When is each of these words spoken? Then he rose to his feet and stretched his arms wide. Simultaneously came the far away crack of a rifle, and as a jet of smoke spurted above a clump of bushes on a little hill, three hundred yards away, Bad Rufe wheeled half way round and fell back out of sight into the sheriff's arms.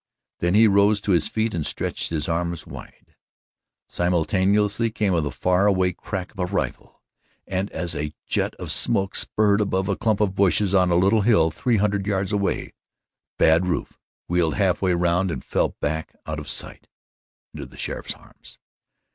Then 0.39 0.55
he 0.55 0.65
rose 0.67 0.99
to 1.01 1.11
his 1.11 1.27
feet 1.27 1.53
and 1.53 1.63
stretched 1.63 2.09
his 2.09 2.27
arms 2.27 2.65
wide. 2.65 3.15
Simultaneously 3.87 4.89
came 4.89 5.13
the 5.21 5.29
far 5.29 5.67
away 5.67 5.93
crack 5.93 6.31
of 6.31 6.39
a 6.39 6.45
rifle, 6.47 7.03
and 7.45 7.69
as 7.69 7.93
a 7.95 8.15
jet 8.25 8.55
of 8.55 8.71
smoke 8.71 9.13
spurted 9.15 9.61
above 9.61 9.87
a 9.89 9.95
clump 9.95 10.19
of 10.19 10.33
bushes 10.33 10.73
on 10.73 10.89
a 10.89 10.95
little 10.95 11.21
hill, 11.21 11.51
three 11.51 11.77
hundred 11.77 12.07
yards 12.07 12.31
away, 12.31 12.73
Bad 13.37 13.67
Rufe 13.67 13.99
wheeled 14.27 14.55
half 14.55 14.81
way 14.81 14.93
round 14.93 15.29
and 15.29 15.45
fell 15.45 15.75
back 15.79 16.15
out 16.25 16.39
of 16.39 16.49
sight 16.49 16.87
into 17.53 17.67
the 17.67 17.77
sheriff's 17.77 18.15
arms. 18.15 18.57